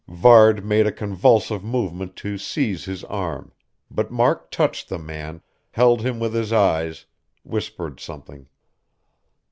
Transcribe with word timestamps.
Varde 0.09 0.65
made 0.65 0.87
a 0.87 0.91
convulsive 0.91 1.63
movement 1.63 2.15
to 2.15 2.35
seize 2.35 2.85
his 2.85 3.03
arm; 3.03 3.51
but 3.91 4.09
Mark 4.09 4.49
touched 4.49 4.89
the 4.89 4.97
man, 4.97 5.43
held 5.73 6.01
him 6.01 6.19
with 6.19 6.33
his 6.33 6.51
eyes, 6.51 7.05
whispered 7.43 7.99
something.... 7.99 8.47